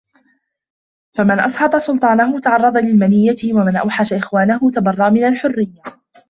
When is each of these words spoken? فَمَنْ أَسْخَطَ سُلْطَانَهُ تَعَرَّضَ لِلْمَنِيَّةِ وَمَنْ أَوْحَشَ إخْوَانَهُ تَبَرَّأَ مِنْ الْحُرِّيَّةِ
فَمَنْ 1.17 1.39
أَسْخَطَ 1.39 1.75
سُلْطَانَهُ 1.75 2.39
تَعَرَّضَ 2.39 2.77
لِلْمَنِيَّةِ 2.77 3.53
وَمَنْ 3.53 3.75
أَوْحَشَ 3.77 4.13
إخْوَانَهُ 4.13 4.71
تَبَرَّأَ 4.71 5.09
مِنْ 5.09 5.23
الْحُرِّيَّةِ 5.25 6.01